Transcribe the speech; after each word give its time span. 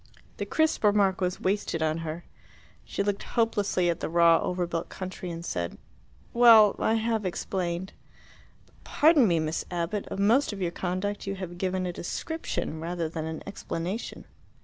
The 0.37 0.47
crisp 0.47 0.83
remark 0.83 1.21
was 1.21 1.39
wasted 1.39 1.83
on 1.83 1.99
her. 1.99 2.25
She 2.83 3.03
looked 3.03 3.21
hopelessly 3.21 3.87
at 3.87 3.99
the 3.99 4.09
raw 4.09 4.39
over 4.39 4.65
built 4.65 4.89
country, 4.89 5.29
and 5.29 5.45
said, 5.45 5.77
"Well, 6.33 6.75
I 6.79 6.95
have 6.95 7.23
explained." 7.23 7.93
"But 8.65 8.83
pardon 8.83 9.27
me, 9.27 9.39
Miss 9.39 9.63
Abbott; 9.69 10.07
of 10.07 10.17
most 10.17 10.53
of 10.53 10.59
your 10.59 10.71
conduct 10.71 11.27
you 11.27 11.35
have 11.35 11.59
given 11.59 11.85
a 11.85 11.93
description 11.93 12.79
rather 12.79 13.07
than 13.09 13.25
an 13.25 13.43
explanation." 13.45 14.25